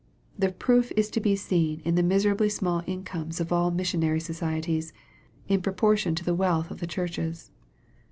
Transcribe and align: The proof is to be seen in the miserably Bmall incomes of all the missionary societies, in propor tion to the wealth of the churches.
The 0.35 0.49
proof 0.51 0.91
is 0.97 1.11
to 1.11 1.19
be 1.19 1.35
seen 1.35 1.79
in 1.85 1.93
the 1.93 2.01
miserably 2.01 2.47
Bmall 2.47 2.83
incomes 2.87 3.39
of 3.39 3.53
all 3.53 3.69
the 3.69 3.77
missionary 3.77 4.19
societies, 4.19 4.93
in 5.47 5.61
propor 5.61 5.95
tion 5.95 6.15
to 6.15 6.23
the 6.23 6.33
wealth 6.33 6.71
of 6.71 6.79
the 6.79 6.87
churches. 6.87 7.51